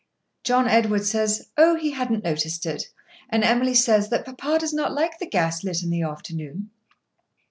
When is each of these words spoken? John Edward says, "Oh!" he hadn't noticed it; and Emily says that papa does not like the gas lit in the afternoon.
John 0.43 0.67
Edward 0.67 1.05
says, 1.05 1.49
"Oh!" 1.59 1.75
he 1.75 1.91
hadn't 1.91 2.23
noticed 2.23 2.65
it; 2.65 2.87
and 3.29 3.43
Emily 3.43 3.75
says 3.75 4.09
that 4.09 4.25
papa 4.25 4.57
does 4.59 4.73
not 4.73 4.93
like 4.95 5.19
the 5.19 5.27
gas 5.27 5.63
lit 5.63 5.83
in 5.83 5.91
the 5.91 6.01
afternoon. 6.01 6.71